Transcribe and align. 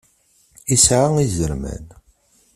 Isεa 0.73 1.09
izerman. 1.25 1.85